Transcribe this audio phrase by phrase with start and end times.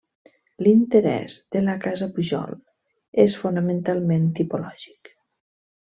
[0.67, 2.57] L'interès de la Casa Pujol
[3.27, 5.15] és fonamentalment tipològic.